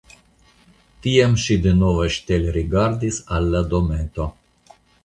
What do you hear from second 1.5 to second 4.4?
denove ŝtelrigardis al la dometo.